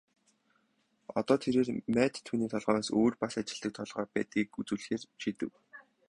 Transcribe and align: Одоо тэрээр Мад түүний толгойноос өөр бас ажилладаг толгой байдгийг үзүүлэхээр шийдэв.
Одоо 1.19 1.35
тэрээр 1.43 1.67
Мад 1.95 2.13
түүний 2.27 2.49
толгойноос 2.53 2.89
өөр 2.99 3.13
бас 3.21 3.33
ажилладаг 3.41 3.71
толгой 3.77 4.05
байдгийг 4.13 4.49
үзүүлэхээр 4.61 5.03
шийдэв. 5.21 5.51